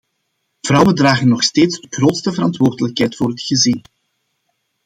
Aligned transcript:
Vrouwen 0.65 0.95
dragen 0.95 1.27
nog 1.27 1.43
steeds 1.43 1.79
de 1.79 1.87
grootste 1.89 2.33
verantwoordelijkheid 2.33 3.15
voor 3.15 3.29
het 3.29 3.41
gezin. 3.41 3.81